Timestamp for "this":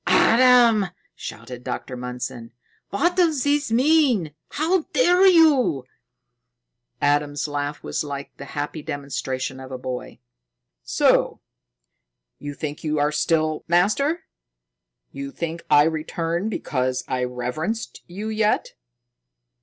3.43-3.71